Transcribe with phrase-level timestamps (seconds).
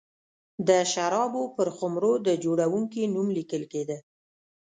[0.67, 3.97] د شرابو پر خُمرو د جوړوونکي نوم لیکل کېده.